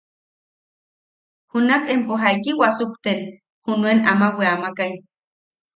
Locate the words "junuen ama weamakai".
3.63-4.93